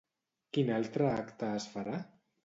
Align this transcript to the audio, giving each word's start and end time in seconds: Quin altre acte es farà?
Quin 0.57 0.69
altre 0.77 1.05
acte 1.09 1.49
es 1.57 1.67
farà? 1.75 1.99